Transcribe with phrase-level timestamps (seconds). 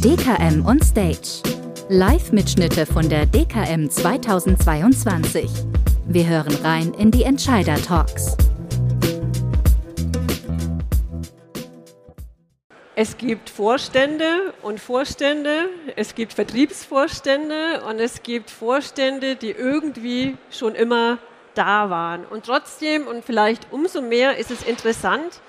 [0.00, 1.42] DKM on Stage.
[1.90, 5.50] Live-Mitschnitte von der DKM 2022.
[6.06, 8.38] Wir hören rein in die Entscheider-Talks.
[12.94, 20.74] Es gibt Vorstände und Vorstände, es gibt Vertriebsvorstände und es gibt Vorstände, die irgendwie schon
[20.74, 21.18] immer
[21.54, 22.24] da waren.
[22.24, 25.42] Und trotzdem und vielleicht umso mehr ist es interessant,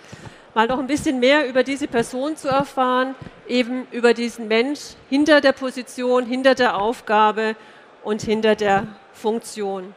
[0.55, 3.13] mal noch ein bisschen mehr über diese Person zu erfahren,
[3.45, 7.57] eben über diesen Mensch hinter der Position, hinter der Aufgabe
[8.03, 9.93] und hinter der Funktion.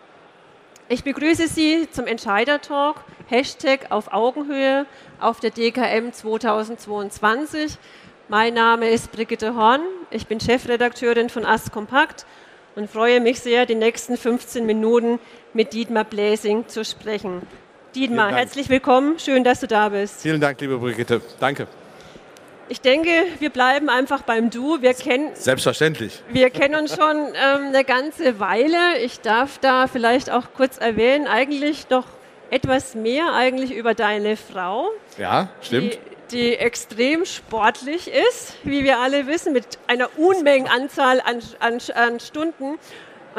[0.89, 4.87] Ich begrüße Sie zum Entscheider-Talk, Hashtag auf Augenhöhe
[5.21, 7.79] auf der DKM 2022.
[8.27, 12.27] Mein Name ist Brigitte Horn, ich bin Chefredakteurin von Ast Kompakt
[12.75, 15.21] und freue mich sehr, die nächsten 15 Minuten
[15.53, 17.43] mit Dietmar Bläsing zu sprechen.
[17.99, 20.23] Dietmar, herzlich willkommen, schön, dass du da bist.
[20.23, 21.67] Vielen Dank, liebe Brigitte, danke.
[22.69, 24.81] Ich denke, wir bleiben einfach beim Du.
[24.81, 26.23] Wir kennen, Selbstverständlich.
[26.29, 28.99] Wir kennen uns schon ähm, eine ganze Weile.
[29.03, 32.05] Ich darf da vielleicht auch kurz erwähnen, eigentlich noch
[32.51, 34.91] etwas mehr eigentlich über deine Frau.
[35.17, 35.99] Ja, stimmt.
[36.31, 42.21] Die, die extrem sportlich ist, wie wir alle wissen, mit einer Unmengenanzahl an, an, an
[42.21, 42.79] Stunden.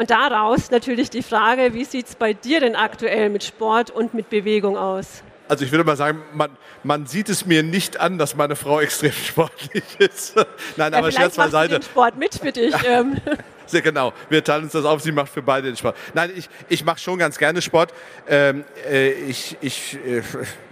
[0.00, 4.14] Und daraus natürlich die Frage, wie sieht es bei dir denn aktuell mit Sport und
[4.14, 5.22] mit Bewegung aus?
[5.46, 8.80] Also ich würde mal sagen, man, man sieht es mir nicht an, dass meine Frau
[8.80, 10.36] extrem sportlich ist.
[10.78, 11.74] Nein, ja, aber Scherz beiseite.
[11.74, 12.74] Den Sport mit für dich.
[13.80, 14.12] Sehr genau.
[14.28, 15.00] Wir teilen uns das auf.
[15.00, 15.96] Sie macht für beide den Sport.
[16.12, 17.94] Nein, ich, ich mache schon ganz gerne Sport.
[18.26, 20.22] Ähm, äh, ich, ich, äh,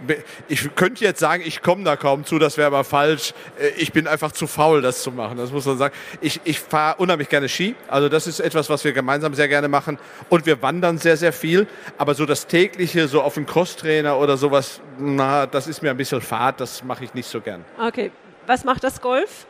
[0.49, 3.33] ich könnte jetzt sagen, ich komme da kaum zu, das wäre aber falsch.
[3.57, 5.37] Äh, ich bin einfach zu faul, das zu machen.
[5.37, 5.95] Das muss man sagen.
[6.19, 7.75] Ich, ich fahre unheimlich gerne Ski.
[7.87, 9.97] Also das ist etwas, was wir gemeinsam sehr gerne machen.
[10.27, 11.67] Und wir wandern sehr, sehr viel.
[11.97, 15.97] Aber so das tägliche, so auf einen Crosstrainer oder sowas, na, das ist mir ein
[15.97, 16.59] bisschen fad.
[16.59, 17.63] Das mache ich nicht so gern.
[17.81, 18.11] Okay.
[18.45, 19.45] Was macht das Golf?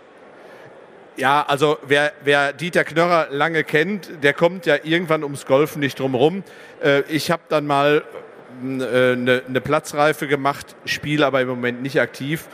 [1.20, 6.00] Ja, also wer, wer, Dieter Knörrer lange kennt, der kommt ja irgendwann ums Golfen nicht
[6.00, 6.44] drum rum.
[6.82, 8.04] Äh, ich habe dann mal
[8.64, 12.48] eine, äh, eine Platzreife gemacht, spiele aber im Moment nicht aktiv,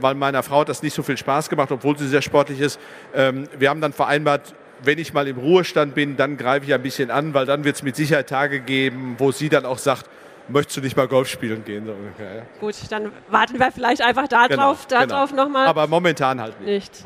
[0.00, 2.80] weil meiner Frau hat das nicht so viel Spaß gemacht, obwohl sie sehr sportlich ist.
[3.14, 6.82] Ähm, wir haben dann vereinbart, wenn ich mal im Ruhestand bin, dann greife ich ein
[6.82, 10.06] bisschen an, weil dann wird es mit Sicherheit Tage geben, wo sie dann auch sagt,
[10.48, 11.86] möchtest du nicht mal Golf spielen gehen?
[11.86, 12.24] Ja.
[12.60, 15.44] Gut, dann warten wir vielleicht einfach darauf genau, darauf genau.
[15.44, 15.66] nochmal.
[15.66, 16.92] Aber momentan halt nicht.
[16.94, 17.04] nicht.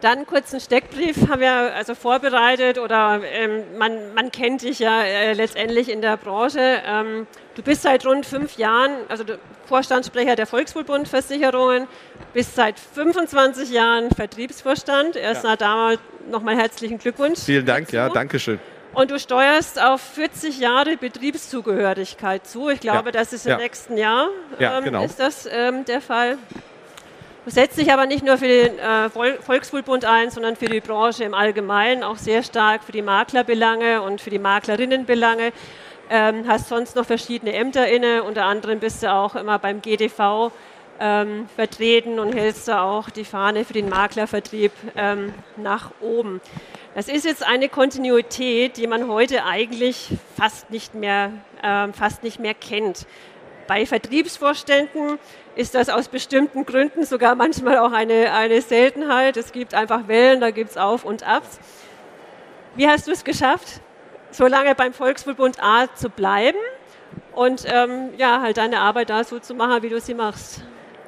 [0.00, 5.02] Dann kurz einen Steckbrief haben wir also vorbereitet oder ähm, man, man kennt dich ja
[5.02, 6.82] äh, letztendlich in der Branche.
[6.86, 9.24] Ähm, du bist seit rund fünf Jahren, also
[9.66, 11.88] Vorstandssprecher der Volkswohlbund Versicherungen,
[12.34, 15.16] bist seit 25 Jahren Vertriebsvorstand.
[15.16, 15.56] Erst ja.
[15.56, 17.40] damals nochmal herzlichen Glückwunsch.
[17.40, 17.96] Vielen Dank, dazu.
[17.96, 18.60] ja, danke schön.
[18.92, 22.70] Und du steuerst auf 40 Jahre Betriebszugehörigkeit zu.
[22.70, 23.12] Ich glaube, ja.
[23.12, 23.58] das ist im ja.
[23.58, 24.28] nächsten Jahr
[24.58, 25.04] ja, ähm, genau.
[25.04, 26.38] ist das ähm, der Fall.
[27.48, 31.32] Setzt dich aber nicht nur für den äh, Volkswohlbund ein, sondern für die Branche im
[31.32, 35.52] Allgemeinen, auch sehr stark für die Maklerbelange und für die Maklerinnenbelange.
[36.10, 40.50] Ähm, hast sonst noch verschiedene Ämter inne, unter anderem bist du auch immer beim GDV
[40.98, 46.40] ähm, vertreten und hältst da auch die Fahne für den Maklervertrieb ähm, nach oben.
[46.96, 51.30] Das ist jetzt eine Kontinuität, die man heute eigentlich fast nicht mehr,
[51.62, 53.06] äh, fast nicht mehr kennt.
[53.66, 55.18] Bei Vertriebsvorständen
[55.56, 59.36] ist das aus bestimmten Gründen sogar manchmal auch eine, eine Seltenheit.
[59.36, 61.58] Es gibt einfach Wellen, da gibt es Auf und Abs.
[62.76, 63.80] Wie hast du es geschafft,
[64.30, 66.58] so lange beim Volksverbund A zu bleiben
[67.32, 70.62] und ähm, ja, halt deine Arbeit da so zu machen, wie du sie machst?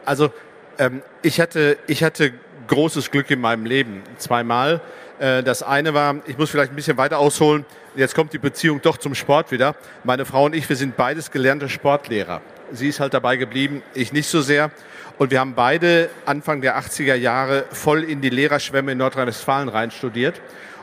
[0.05, 0.31] Also
[0.79, 2.33] ähm, ich, hatte, ich hatte
[2.67, 4.81] großes Glück in meinem Leben, zweimal.
[5.19, 7.65] Äh, das eine war, ich muss vielleicht ein bisschen weiter ausholen,
[7.97, 9.75] jetzt kommt die Beziehung doch zum Sport wieder.
[10.05, 12.41] Meine Frau und ich, wir sind beides gelernte Sportlehrer.
[12.73, 14.71] Sie ist halt dabei geblieben, ich nicht so sehr.
[15.19, 19.91] Und wir haben beide Anfang der 80er Jahre voll in die Lehrerschwemme in Nordrhein-Westfalen rein
[19.91, 20.41] studiert.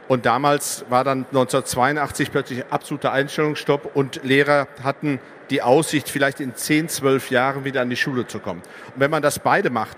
[0.08, 5.20] Und damals war dann 1982 plötzlich absoluter Einstellungsstopp und Lehrer hatten
[5.50, 8.62] die Aussicht, vielleicht in 10, 12 Jahren wieder an die Schule zu kommen.
[8.94, 9.98] Und wenn man das beide macht,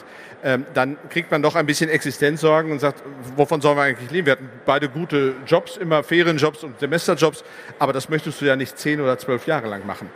[0.74, 3.02] dann kriegt man doch ein bisschen Existenzsorgen und sagt,
[3.36, 4.28] wovon sollen wir eigentlich leben?
[4.28, 7.44] Wir hatten beide gute Jobs, immer Ferienjobs und Semesterjobs,
[7.80, 10.10] aber das möchtest du ja nicht 10 oder 12 Jahre lang machen.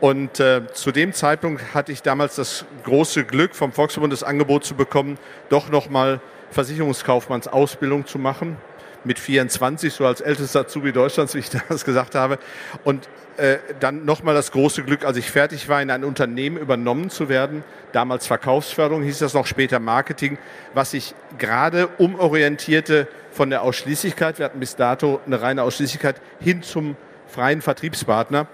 [0.00, 4.64] Und äh, zu dem Zeitpunkt hatte ich damals das große Glück, vom Volksverbund das Angebot
[4.64, 5.18] zu bekommen,
[5.50, 8.56] doch nochmal Versicherungskaufmannsausbildung zu machen.
[9.04, 12.38] Mit 24, so als ältester Azubi Deutschlands, wie ich damals gesagt habe.
[12.84, 17.08] Und äh, dann nochmal das große Glück, als ich fertig war, in ein Unternehmen übernommen
[17.08, 17.64] zu werden.
[17.92, 20.36] Damals Verkaufsförderung, hieß das noch später Marketing,
[20.74, 26.62] was sich gerade umorientierte von der Ausschließlichkeit, wir hatten bis dato eine reine Ausschließlichkeit, hin
[26.62, 26.96] zum
[27.28, 28.46] freien Vertriebspartner.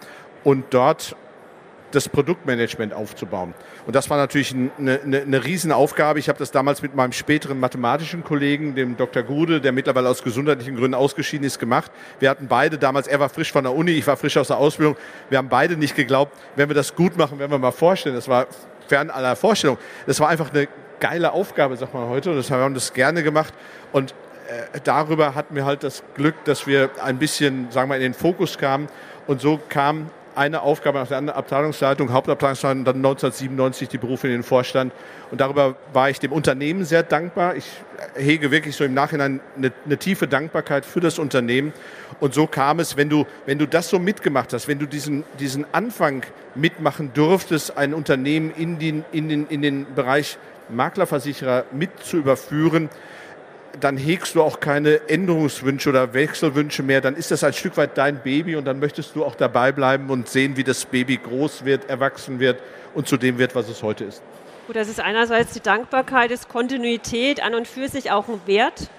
[0.45, 1.17] Und dort
[1.93, 3.55] das Produktmanagement aufzubauen.
[3.87, 6.19] Und das war natürlich eine, eine, eine Riesenaufgabe.
[6.19, 9.23] Ich habe das damals mit meinem späteren mathematischen Kollegen, dem Dr.
[9.23, 11.91] Gude, der mittlerweile aus gesundheitlichen Gründen ausgeschieden ist, gemacht.
[12.19, 14.59] Wir hatten beide damals, er war frisch von der Uni, ich war frisch aus der
[14.59, 14.97] Ausbildung.
[15.31, 18.15] Wir haben beide nicht geglaubt, wenn wir das gut machen, werden wir mal vorstellen.
[18.15, 18.47] Das war
[18.89, 19.79] fern aller Vorstellung.
[20.07, 20.69] Das war einfach eine
[21.01, 22.31] geile Aufgabe, sagt man heute.
[22.31, 23.55] Und das haben wir das gerne gemacht.
[23.93, 24.13] Und
[24.49, 28.15] äh, darüber hatten wir halt das Glück, dass wir ein bisschen, sagen wir, in den
[28.15, 28.89] Fokus kamen.
[29.27, 34.35] Und so kam eine Aufgabe nach der anderen Abteilungsleitung, Hauptabteilungsleitung, dann 1997 die Berufe in
[34.35, 34.93] den Vorstand.
[35.31, 37.57] Und darüber war ich dem Unternehmen sehr dankbar.
[37.57, 37.67] Ich
[38.17, 41.73] hege wirklich so im Nachhinein eine, eine, tiefe Dankbarkeit für das Unternehmen.
[42.21, 45.25] Und so kam es, wenn du, wenn du das so mitgemacht hast, wenn du diesen,
[45.41, 46.23] diesen Anfang
[46.55, 52.91] mitmachen durftest, ein Unternehmen in den, in den, in den Bereich Maklerversicherer mit zu überführen,
[53.81, 57.01] dann hegst du auch keine Änderungswünsche oder Wechselwünsche mehr.
[57.01, 60.11] Dann ist das ein Stück weit dein Baby und dann möchtest du auch dabei bleiben
[60.11, 62.61] und sehen, wie das Baby groß wird, erwachsen wird
[62.95, 64.23] und zu dem wird, was es heute ist.
[64.67, 68.91] Gut, das ist einerseits die Dankbarkeit, ist Kontinuität an und für sich auch ein Wert?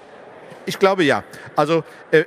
[0.66, 1.24] Ich glaube ja.
[1.56, 2.24] Also äh,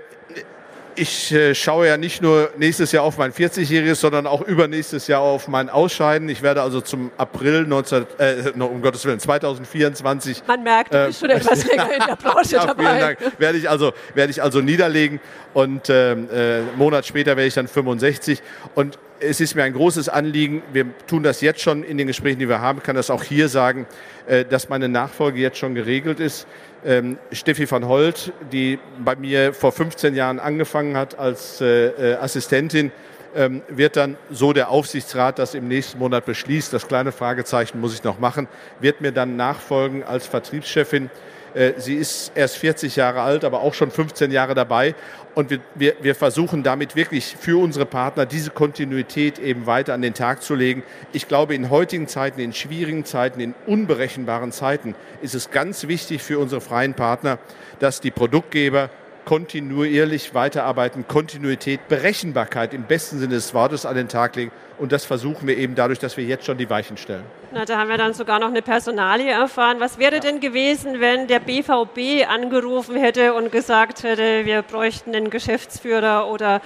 [0.97, 5.21] ich äh, schaue ja nicht nur nächstes Jahr auf mein 40-jähriges, sondern auch übernächstes Jahr
[5.21, 6.29] auf mein Ausscheiden.
[6.29, 10.43] Ich werde also zum April 19, äh, um Gottes Willen 2024.
[10.47, 12.85] Man merkt, du bist schon etwas länger in der Branche ja, dabei.
[12.85, 13.19] Vielen Dank.
[13.39, 15.21] Werde ich also werde ich also niederlegen
[15.55, 16.17] und äh, äh,
[16.61, 18.43] einen Monat später werde ich dann 65
[18.75, 22.39] und es ist mir ein großes Anliegen, wir tun das jetzt schon in den Gesprächen,
[22.39, 23.87] die wir haben, kann das auch hier sagen,
[24.27, 26.47] äh, dass meine Nachfolge jetzt schon geregelt ist.
[26.85, 32.15] Ähm, Steffi van Holt, die bei mir vor 15 Jahren angefangen hat als äh, äh,
[32.17, 32.91] Assistentin,
[33.37, 37.95] ähm, wird dann so der Aufsichtsrat das im nächsten Monat beschließt, das kleine Fragezeichen muss
[37.95, 38.49] ich noch machen,
[38.81, 41.11] wird mir dann nachfolgen als Vertriebschefin.
[41.55, 44.95] Äh, sie ist erst 40 Jahre alt, aber auch schon 15 Jahre dabei.
[45.35, 50.03] Und wir, wir, wir versuchen damit wirklich für unsere Partner diese Kontinuität eben weiter an
[50.03, 50.83] den Tag zu legen.
[51.13, 56.23] Ich glaube, in heutigen Zeiten, in schwierigen Zeiten, in unberechenbaren Zeiten ist es ganz wichtig
[56.23, 57.39] für unsere freien Partner,
[57.79, 58.91] dass die Produktgeber
[59.25, 64.51] kontinuierlich weiterarbeiten, Kontinuität, Berechenbarkeit im besten Sinne des Wortes an den Tag legen.
[64.79, 67.25] Und das versuchen wir eben dadurch, dass wir jetzt schon die Weichen stellen.
[67.53, 69.79] Na, da haben wir dann sogar noch eine Personalie erfahren.
[69.79, 70.21] Was wäre ja.
[70.21, 76.63] denn gewesen, wenn der BVB angerufen hätte und gesagt hätte, wir bräuchten einen Geschäftsführer oder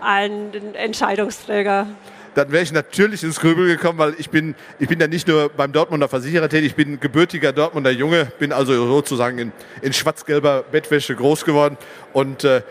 [0.00, 1.86] einen Entscheidungsträger?
[2.34, 5.48] Dann wäre ich natürlich ins Grübel gekommen, weil ich bin, ich bin ja nicht nur
[5.48, 9.52] beim Dortmunder Versicherer tätig, ich bin gebürtiger Dortmunder Junge, bin also sozusagen in,
[9.82, 11.76] in schwarz-gelber Bettwäsche groß geworden
[12.12, 12.62] und äh, äh,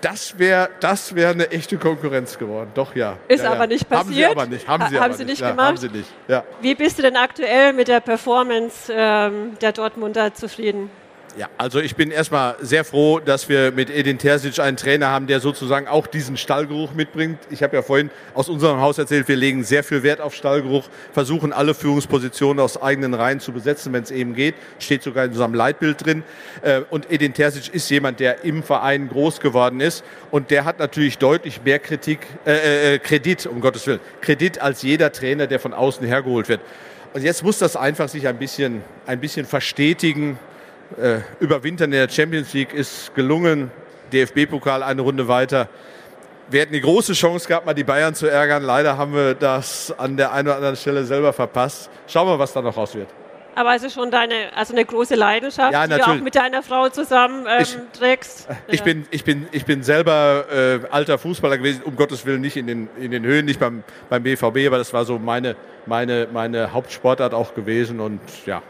[0.00, 2.70] das wäre das wär eine echte Konkurrenz geworden.
[2.74, 3.16] Doch, ja.
[3.28, 3.66] Ist ja, aber ja.
[3.66, 4.06] nicht passiert.
[4.06, 4.68] Haben Sie aber nicht.
[4.68, 5.66] Haben Sie, ha, haben Sie nicht, nicht gemacht?
[5.66, 6.08] haben Sie nicht.
[6.28, 6.44] Ja.
[6.60, 10.90] Wie bist du denn aktuell mit der Performance ähm, der Dortmunder zufrieden?
[11.38, 15.26] Ja, also ich bin erstmal sehr froh, dass wir mit Edin Terzic einen Trainer haben,
[15.26, 17.38] der sozusagen auch diesen Stallgeruch mitbringt.
[17.50, 20.84] Ich habe ja vorhin aus unserem Haus erzählt, wir legen sehr viel Wert auf Stallgeruch,
[21.12, 24.54] versuchen alle Führungspositionen aus eigenen Reihen zu besetzen, wenn es eben geht.
[24.78, 26.22] Steht sogar in unserem Leitbild drin.
[26.62, 30.78] Äh, und Edin Terzic ist jemand, der im Verein groß geworden ist und der hat
[30.78, 35.60] natürlich deutlich mehr Kritik, äh, äh, Kredit, um Gottes Willen, Kredit als jeder Trainer, der
[35.60, 36.62] von außen hergeholt wird.
[37.12, 40.38] Und jetzt muss das einfach sich ein bisschen, ein bisschen verstetigen
[41.00, 43.70] äh, überwintern in der Champions League ist gelungen.
[44.12, 45.68] DFB-Pokal eine Runde weiter.
[46.48, 48.62] Wir hätten die große Chance gehabt, mal die Bayern zu ärgern.
[48.62, 51.90] Leider haben wir das an der einen oder anderen Stelle selber verpasst.
[52.06, 53.08] Schauen wir, was da noch raus wird.
[53.56, 56.62] Aber es ist schon deine, also eine große Leidenschaft, ja, die du auch mit deiner
[56.62, 58.46] Frau zusammen ähm, ich, trägst.
[58.68, 62.58] Ich, bin, ich, bin, ich bin selber äh, alter Fußballer gewesen, um Gottes Willen nicht
[62.58, 65.56] in den, in den Höhen, nicht beim, beim BVB, aber das war so meine,
[65.86, 68.62] meine, meine Hauptsportart auch gewesen und ja,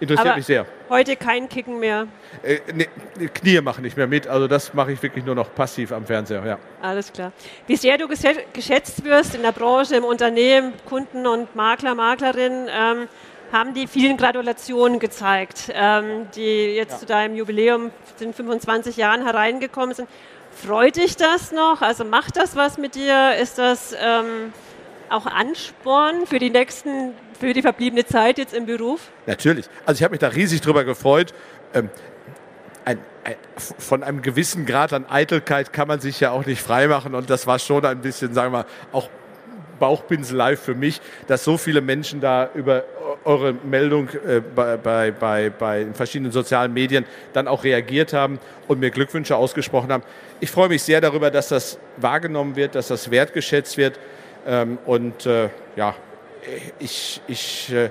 [0.00, 0.64] interessiert Aber mich sehr.
[0.88, 2.06] Heute kein Kicken mehr.
[2.44, 2.86] Äh, ne,
[3.28, 6.44] Knie machen nicht mehr mit, also das mache ich wirklich nur noch passiv am Fernseher.
[6.46, 6.58] Ja.
[6.80, 7.32] Alles klar.
[7.66, 13.08] Wie sehr du geschätzt wirst in der Branche, im Unternehmen, Kunden und Makler, Maklerinnen, ähm,
[13.52, 16.98] haben die vielen Gratulationen gezeigt, ähm, die jetzt ja.
[16.98, 17.90] zu deinem Jubiläum
[18.20, 20.08] in 25 Jahren hereingekommen sind.
[20.52, 21.82] Freut dich das noch?
[21.82, 23.34] Also macht das was mit dir?
[23.40, 24.52] Ist das ähm,
[25.10, 29.10] auch Ansporn für die nächsten für die verbliebene Zeit jetzt im Beruf?
[29.26, 29.66] Natürlich.
[29.84, 31.34] Also ich habe mich da riesig drüber gefreut.
[31.74, 31.90] Ähm,
[32.84, 37.14] ein, ein, von einem gewissen Grad an Eitelkeit kann man sich ja auch nicht freimachen
[37.14, 39.08] und das war schon ein bisschen, sagen wir mal, auch
[39.78, 42.84] Bauchpinselei für mich, dass so viele Menschen da über
[43.24, 48.80] eure Meldung äh, bei, bei, bei, bei verschiedenen sozialen Medien dann auch reagiert haben und
[48.80, 50.04] mir Glückwünsche ausgesprochen haben.
[50.40, 53.98] Ich freue mich sehr darüber, dass das wahrgenommen wird, dass das wertgeschätzt wird
[54.46, 55.94] ähm, und äh, ja,
[56.78, 57.90] ich, ich äh,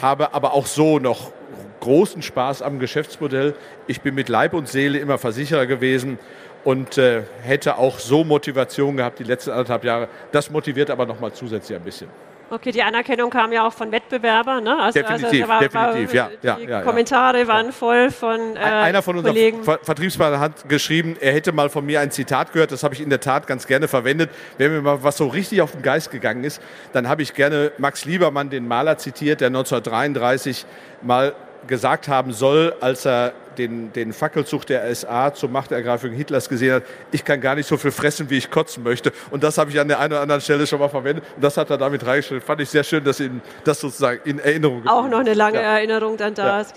[0.00, 1.32] habe aber auch so noch
[1.80, 3.54] großen Spaß am Geschäftsmodell.
[3.86, 6.18] Ich bin mit Leib und Seele immer Versicherer gewesen
[6.64, 10.08] und äh, hätte auch so Motivation gehabt die letzten anderthalb Jahre.
[10.32, 12.08] Das motiviert aber nochmal zusätzlich ein bisschen.
[12.48, 14.62] Okay, die Anerkennung kam ja auch von Wettbewerbern.
[14.62, 14.78] Ne?
[14.78, 16.56] Also, definitiv, also war, definitiv, war, ja.
[16.56, 17.48] Die ja, Kommentare ja.
[17.48, 19.64] waren voll von äh, Einer von unseren Kollegen.
[19.64, 23.00] Ver Vertriebspartnern hat geschrieben, er hätte mal von mir ein Zitat gehört, das habe ich
[23.00, 24.30] in der Tat ganz gerne verwendet.
[24.58, 26.62] Wenn mir mal was so richtig auf den Geist gegangen ist,
[26.92, 30.66] dann habe ich gerne Max Liebermann, den Maler, zitiert, der 1933
[31.02, 31.34] mal
[31.66, 36.82] gesagt haben soll, als er den, den Fackelzug der SA zur Machtergreifung Hitlers gesehen hat,
[37.12, 39.12] ich kann gar nicht so viel fressen, wie ich kotzen möchte.
[39.30, 41.24] Und das habe ich an der einen oder anderen Stelle schon mal verwendet.
[41.34, 42.42] Und das hat er damit reingestellt.
[42.42, 45.76] Fand ich sehr schön, dass Ihnen das sozusagen in Erinnerung Auch noch eine lange ja.
[45.76, 46.74] Erinnerung dann da ist.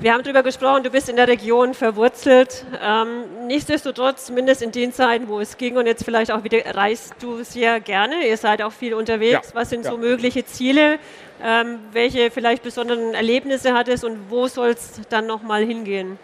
[0.00, 2.64] Wir haben darüber gesprochen, du bist in der Region verwurzelt.
[2.82, 7.14] Ähm, nichtsdestotrotz, zumindest in den Zeiten, wo es ging und jetzt vielleicht auch wieder, reist
[7.20, 8.26] du sehr gerne.
[8.26, 9.50] Ihr seid auch viel unterwegs.
[9.50, 9.54] Ja.
[9.54, 9.92] Was sind ja.
[9.92, 10.98] so mögliche Ziele?
[11.42, 16.18] Ähm, welche vielleicht besonderen Erlebnisse hattest und wo soll es dann nochmal hingehen?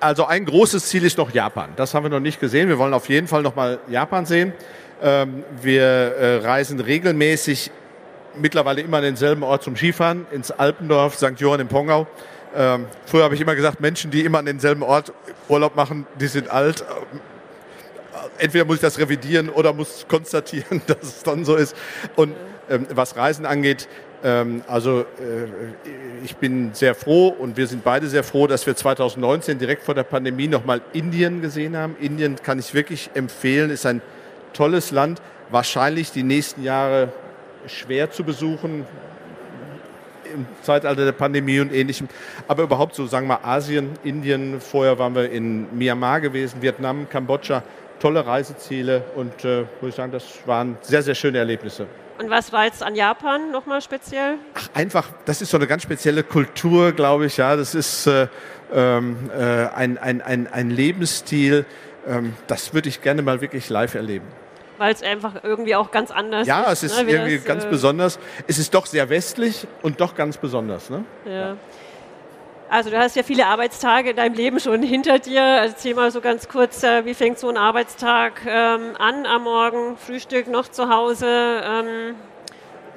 [0.00, 1.70] Also ein großes Ziel ist noch Japan.
[1.76, 2.68] Das haben wir noch nicht gesehen.
[2.68, 4.52] Wir wollen auf jeden Fall nochmal Japan sehen.
[5.02, 7.70] Ähm, wir äh, reisen regelmäßig
[8.36, 11.38] mittlerweile immer an denselben Ort zum Skifahren, ins Alpendorf, St.
[11.38, 12.06] Johann im Pongau.
[12.54, 15.12] Ähm, früher habe ich immer gesagt, Menschen, die immer an denselben Ort
[15.48, 16.80] Urlaub machen, die sind alt.
[16.80, 16.84] Äh,
[18.44, 21.76] entweder muss ich das revidieren oder muss konstatieren, dass es dann so ist.
[22.16, 22.34] Und
[22.68, 23.88] ähm, was Reisen angeht,
[24.22, 25.04] ähm, also äh,
[26.24, 29.94] ich bin sehr froh und wir sind beide sehr froh, dass wir 2019 direkt vor
[29.94, 31.96] der Pandemie nochmal Indien gesehen haben.
[32.00, 34.02] Indien kann ich wirklich empfehlen, ist ein
[34.52, 37.12] tolles Land, wahrscheinlich die nächsten Jahre
[37.66, 38.86] schwer zu besuchen
[40.34, 42.08] im Zeitalter der Pandemie und ähnlichem.
[42.48, 47.62] Aber überhaupt so, sagen wir Asien, Indien, vorher waren wir in Myanmar gewesen, Vietnam, Kambodscha,
[47.98, 51.86] tolle Reiseziele und äh, muss ich sagen, das waren sehr, sehr schöne Erlebnisse.
[52.18, 54.36] Und was war jetzt an Japan nochmal speziell?
[54.54, 57.38] Ach, einfach, das ist so eine ganz spezielle Kultur, glaube ich.
[57.38, 58.26] Ja, das ist äh,
[58.74, 61.64] ähm, äh, ein, ein, ein, ein Lebensstil.
[62.06, 64.26] Ähm, das würde ich gerne mal wirklich live erleben.
[64.80, 66.66] Weil es einfach irgendwie auch ganz anders ja, ist.
[66.66, 67.12] Ja, es ist ne?
[67.12, 68.18] irgendwie das, ganz äh, besonders.
[68.46, 70.88] Es ist doch sehr westlich und doch ganz besonders.
[70.88, 71.04] Ne?
[71.26, 71.32] ja.
[71.32, 71.56] ja.
[72.70, 75.40] Also du hast ja viele Arbeitstage in deinem Leben schon hinter dir.
[75.40, 79.96] Erzähl mal so ganz kurz, äh, wie fängt so ein Arbeitstag ähm, an am Morgen?
[79.98, 81.26] Frühstück noch zu Hause?
[81.26, 82.14] Ähm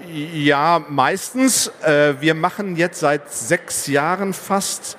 [0.07, 1.71] ja, meistens.
[1.81, 4.97] Äh, wir machen jetzt seit sechs Jahren fast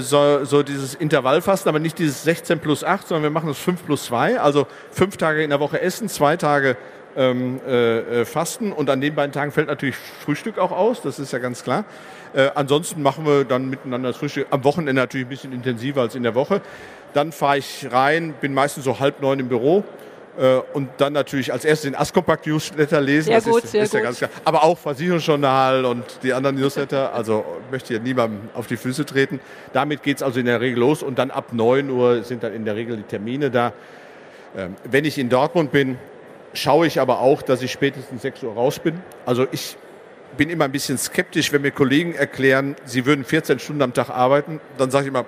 [0.00, 3.84] so, so, dieses Intervallfasten, aber nicht dieses 16 plus 8, sondern wir machen das 5
[3.84, 6.76] plus 2, also fünf Tage in der Woche essen, zwei Tage
[7.16, 11.18] ähm, äh, äh, fasten und an den beiden Tagen fällt natürlich Frühstück auch aus, das
[11.18, 11.84] ist ja ganz klar.
[12.32, 14.46] Äh, ansonsten machen wir dann miteinander das Frühstück.
[14.50, 16.60] Am Wochenende natürlich ein bisschen intensiver als in der Woche.
[17.12, 19.84] Dann fahre ich rein, bin meistens so halb neun im Büro.
[20.40, 23.26] Äh, und dann natürlich als erstes den Askompakt Newsletter lesen.
[23.26, 24.30] Sehr das gut, ist, sehr ist ja ganz klar.
[24.44, 27.12] Aber auch Versicherungsjournal und die anderen Newsletter.
[27.12, 29.38] Also möchte hier niemandem auf die Füße treten.
[29.74, 32.54] Damit geht es also in der Regel los und dann ab 9 Uhr sind dann
[32.54, 33.74] in der Regel die Termine da.
[34.56, 35.98] Ähm, wenn ich in Dortmund bin,
[36.54, 39.02] schaue ich aber auch, dass ich spätestens 6 Uhr raus bin.
[39.26, 39.76] Also ich
[40.38, 44.08] bin immer ein bisschen skeptisch, wenn mir Kollegen erklären, sie würden 14 Stunden am Tag
[44.08, 44.58] arbeiten.
[44.78, 45.26] Dann sage ich immer,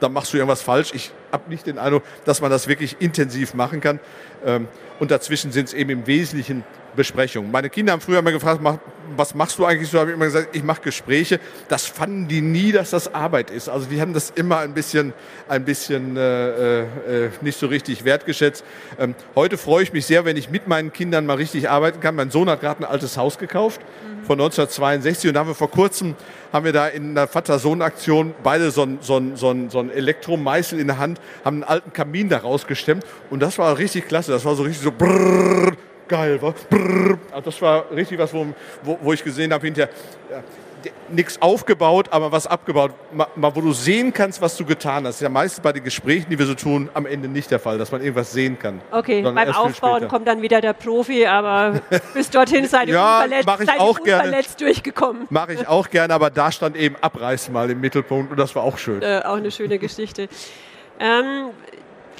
[0.00, 0.92] dann machst du irgendwas falsch.
[0.92, 4.00] Ich habe nicht den Eindruck, dass man das wirklich intensiv machen kann.
[4.44, 4.68] Ähm,
[4.98, 6.64] und dazwischen sind es eben im Wesentlichen
[6.96, 7.50] Besprechungen.
[7.50, 8.60] Meine Kinder haben früher immer gefragt,
[9.16, 9.98] was machst du eigentlich so?
[9.98, 11.40] Habe ich immer gesagt, ich mache Gespräche.
[11.68, 13.68] Das fanden die nie, dass das Arbeit ist.
[13.68, 15.12] Also die haben das immer ein bisschen,
[15.48, 18.64] ein bisschen äh, äh, nicht so richtig wertgeschätzt.
[18.98, 22.14] Ähm, heute freue ich mich sehr, wenn ich mit meinen Kindern mal richtig arbeiten kann.
[22.14, 24.24] Mein Sohn hat gerade ein altes Haus gekauft mhm.
[24.24, 26.14] von 1962 und da haben wir vor kurzem
[26.52, 29.90] haben wir da in einer Vater-Sohn-Aktion beide so ein, so, ein, so, ein, so ein
[29.90, 34.32] Elektromeißel in der Hand, haben einen alten Kamin da rausgestemmt und das war richtig klasse.
[34.32, 35.76] Das war so richtig so brrrr,
[36.10, 36.54] geil war.
[37.30, 38.46] Also das war richtig was, wo,
[38.82, 39.88] wo, wo ich gesehen habe hinterher,
[40.30, 40.42] ja,
[41.08, 42.92] nichts aufgebaut, aber was abgebaut.
[43.12, 45.04] Mal, mal, wo du sehen kannst, was du getan hast.
[45.04, 47.60] Das ist ja meistens bei den Gesprächen, die wir so tun, am Ende nicht der
[47.60, 48.80] Fall, dass man irgendwas sehen kann.
[48.90, 51.80] Okay, beim Aufbauen kommt dann wieder der Profi, aber
[52.14, 54.72] bis dorthin seid ihr ja, unverletzt, ich auch unverletzt gerne.
[54.72, 55.26] durchgekommen.
[55.30, 58.62] Mache ich auch gerne, aber da stand eben Abreißen mal im Mittelpunkt und das war
[58.62, 59.02] auch schön.
[59.02, 60.28] Äh, auch eine schöne Geschichte.
[60.98, 61.50] Ähm,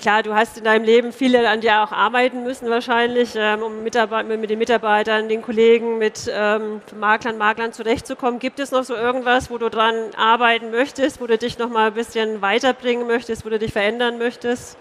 [0.00, 3.82] klar, du hast in deinem Leben viele an dir auch arbeiten müssen wahrscheinlich, ähm, um
[3.82, 3.94] mit,
[4.26, 8.40] mit, den Mitarbeitern, den Kollegen, mit ähm, Maklern, Maklern zurechtzukommen.
[8.40, 11.88] Gibt es noch so irgendwas, wo du dran arbeiten möchtest, wo du dich noch mal
[11.88, 14.76] ein bisschen weiterbringen möchtest, wo du dich verändern möchtest?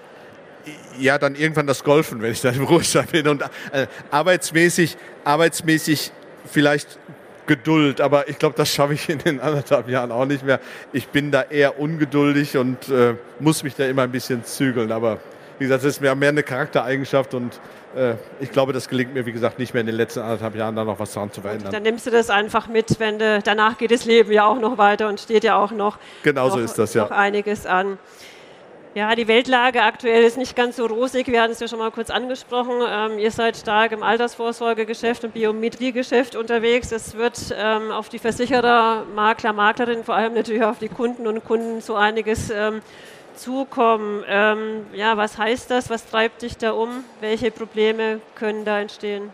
[0.98, 3.28] Ja, dann irgendwann das Golfen, wenn ich dann im Ruhestand bin.
[3.28, 6.12] Und äh, arbeitsmäßig, arbeitsmäßig
[6.46, 6.98] vielleicht
[7.50, 10.60] Geduld, aber ich glaube, das schaffe ich in den anderthalb Jahren auch nicht mehr.
[10.94, 14.91] Ich bin da eher ungeduldig und äh, muss mich da immer ein bisschen zügeln.
[14.91, 15.18] Aber
[15.58, 17.60] wie gesagt, das ist mehr, mehr eine Charaktereigenschaft und
[17.96, 20.75] äh, ich glaube, das gelingt mir, wie gesagt, nicht mehr in den letzten anderthalb Jahren
[20.75, 21.65] da noch was dran zu verändern.
[21.65, 24.60] Und dann nimmst du das einfach mit, wenn du, danach geht das Leben ja auch
[24.60, 27.06] noch weiter und steht ja auch noch, genau so noch, ist das, ja.
[27.06, 27.98] noch einiges an.
[28.96, 31.27] Ja, die Weltlage aktuell ist nicht ganz so rosig.
[31.27, 32.81] Wir hatten es ja schon mal kurz angesprochen.
[32.89, 36.91] Ähm, ihr seid stark im Altersvorsorgegeschäft und Biometriegeschäft unterwegs.
[36.91, 41.46] Es wird ähm, auf die Versicherer, Makler, Maklerinnen, vor allem natürlich auf die Kunden und
[41.46, 42.81] Kunden so einiges ähm,
[43.36, 44.24] zukommen.
[44.27, 45.91] Ähm, ja, was heißt das?
[45.91, 47.03] Was treibt dich da um?
[47.22, 49.29] Welche Probleme können da entstehen?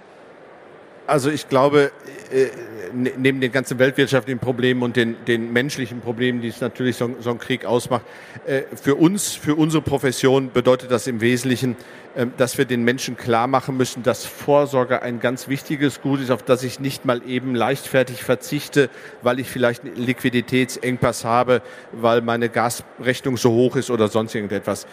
[1.08, 1.92] Also ich glaube,
[2.32, 2.48] äh,
[2.92, 7.16] ne, neben den ganzen weltwirtschaftlichen Problemen und den, den menschlichen Problemen, die es natürlich so,
[7.20, 8.04] so ein Krieg ausmacht,
[8.48, 11.76] äh, für uns, für unsere Profession bedeutet das im Wesentlichen,
[12.16, 16.32] äh, dass wir den Menschen klar machen müssen, dass Vorsorge ein ganz wichtiges Gut ist,
[16.32, 18.90] auf das ich nicht mal eben leichtfertig verzichte,
[19.22, 24.88] weil ich vielleicht einen Liquiditätsengpass habe, weil meine Gasrechnung so hoch ist oder sonst irgendetwas.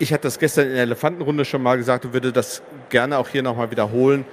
[0.00, 3.28] Ich hatte das gestern in der Elefantenrunde schon mal gesagt und würde das gerne auch
[3.28, 4.24] hier nochmal wiederholen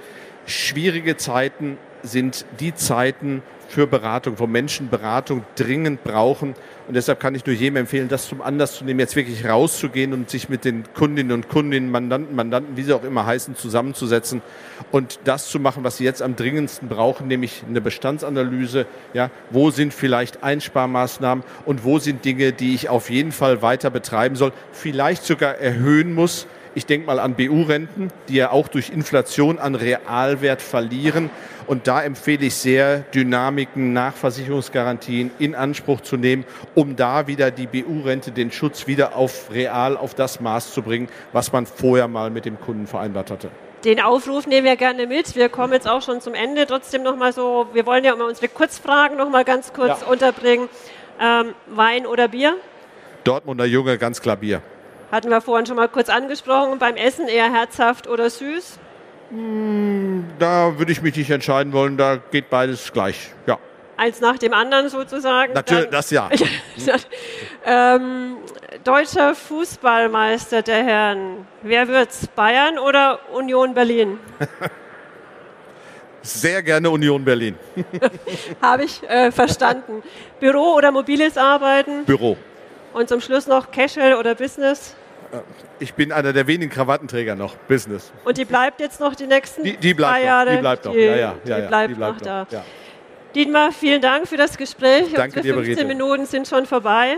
[0.46, 6.54] schwierige Zeiten sind die Zeiten für Beratung, wo Menschen Beratung dringend brauchen.
[6.86, 10.12] Und deshalb kann ich nur jedem empfehlen, das zum Anlass zu nehmen, jetzt wirklich rauszugehen
[10.12, 14.42] und sich mit den Kundinnen und Kundinnen, Mandanten, Mandanten, wie sie auch immer heißen, zusammenzusetzen
[14.90, 18.84] und das zu machen, was sie jetzt am dringendsten brauchen, nämlich eine Bestandsanalyse.
[19.14, 23.88] Ja, wo sind vielleicht Einsparmaßnahmen und wo sind Dinge, die ich auf jeden Fall weiter
[23.88, 28.90] betreiben soll, vielleicht sogar erhöhen muss, ich denke mal an BU-Renten, die ja auch durch
[28.90, 31.30] Inflation an Realwert verlieren.
[31.66, 37.66] Und da empfehle ich sehr, Dynamiken, Nachversicherungsgarantien in Anspruch zu nehmen, um da wieder die
[37.66, 42.30] BU-Rente, den Schutz wieder auf real, auf das Maß zu bringen, was man vorher mal
[42.30, 43.50] mit dem Kunden vereinbart hatte.
[43.84, 45.34] Den Aufruf nehmen wir gerne mit.
[45.34, 46.66] Wir kommen jetzt auch schon zum Ende.
[46.66, 50.06] Trotzdem noch mal so, wir wollen ja immer unsere Kurzfragen noch mal ganz kurz ja.
[50.06, 50.68] unterbringen.
[51.20, 52.56] Ähm, Wein oder Bier?
[53.24, 54.62] Dortmunder Junge, ganz klar Bier.
[55.12, 56.78] Hatten wir vorhin schon mal kurz angesprochen.
[56.78, 58.78] Beim Essen eher herzhaft oder süß?
[59.28, 61.98] Hm, da würde ich mich nicht entscheiden wollen.
[61.98, 63.30] Da geht beides gleich.
[63.46, 63.58] Ja.
[63.98, 65.52] Eins nach dem anderen sozusagen.
[65.52, 66.30] Natürlich, das ja.
[67.66, 68.38] ähm,
[68.84, 71.46] deutscher Fußballmeister der Herren.
[71.60, 72.26] Wer wird's?
[72.28, 74.18] Bayern oder Union Berlin?
[76.22, 77.56] Sehr gerne Union Berlin.
[78.62, 80.02] Habe ich äh, verstanden.
[80.40, 82.06] Büro oder mobiles Arbeiten?
[82.06, 82.38] Büro.
[82.94, 84.96] Und zum Schluss noch Casual oder Business?
[85.78, 88.12] Ich bin einer der wenigen Krawattenträger noch, Business.
[88.24, 90.50] Und die bleibt jetzt noch die nächsten die, die bleibt zwei Jahre?
[90.50, 91.34] Die bleibt noch, ja, ja.
[91.44, 92.56] Die, ja, bleibt, die bleibt noch, noch da.
[92.56, 92.64] Ja.
[93.34, 95.12] Dietmar, vielen Dank für das Gespräch.
[95.14, 97.16] Danke Unsere dir, 15 Minuten sind schon vorbei.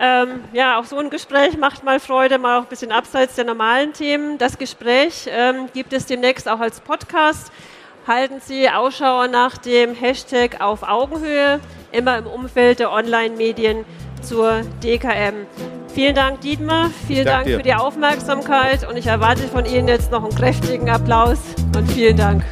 [0.00, 3.44] Ähm, ja, auch so ein Gespräch macht mal Freude, mal auch ein bisschen abseits der
[3.44, 4.38] normalen Themen.
[4.38, 7.52] Das Gespräch ähm, gibt es demnächst auch als Podcast.
[8.06, 11.60] Halten Sie Ausschau nach dem Hashtag auf Augenhöhe,
[11.92, 13.84] immer im Umfeld der Online-Medien
[14.24, 15.46] zur DKM.
[15.94, 16.90] Vielen Dank, Dietmar.
[17.06, 17.58] Vielen Dank dir.
[17.58, 21.38] für die Aufmerksamkeit und ich erwarte von Ihnen jetzt noch einen kräftigen Applaus
[21.76, 22.42] und vielen Dank.